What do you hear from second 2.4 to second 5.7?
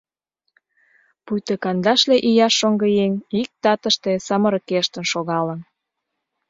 шоҥгыеҥ иктатыште самырыкештын шогалын.